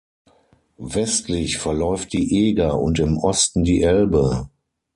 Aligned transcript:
Westlich 0.79 1.59
verläuft 1.59 2.11
die 2.13 2.33
Eger 2.47 2.79
und 2.79 2.97
im 2.97 3.19
Osten 3.19 3.63
die 3.63 3.83
Elbe. 3.83 4.49